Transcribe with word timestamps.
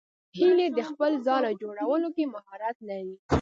هیلۍ 0.37 0.67
د 0.77 0.79
خپل 0.89 1.11
ځاله 1.25 1.51
جوړولو 1.61 2.09
کې 2.15 2.25
مهارت 2.33 2.77
لري 2.89 3.13